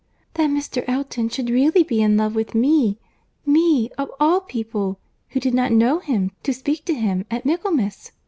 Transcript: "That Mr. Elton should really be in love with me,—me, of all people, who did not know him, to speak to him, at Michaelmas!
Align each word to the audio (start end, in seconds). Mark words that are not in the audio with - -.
"That 0.33 0.49
Mr. 0.49 0.83
Elton 0.87 1.29
should 1.29 1.51
really 1.51 1.83
be 1.83 2.01
in 2.01 2.17
love 2.17 2.33
with 2.33 2.55
me,—me, 2.55 3.91
of 3.99 4.09
all 4.19 4.41
people, 4.41 4.97
who 5.29 5.39
did 5.39 5.53
not 5.53 5.71
know 5.71 5.99
him, 5.99 6.31
to 6.41 6.53
speak 6.55 6.85
to 6.85 6.95
him, 6.95 7.23
at 7.29 7.45
Michaelmas! 7.45 8.11